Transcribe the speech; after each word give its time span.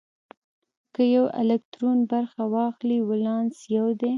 که 0.93 1.01
یو 1.15 1.25
الکترون 1.41 1.99
برخه 2.11 2.41
واخلي 2.55 2.99
ولانس 3.09 3.55
یو 3.75 3.87
دی. 3.99 4.09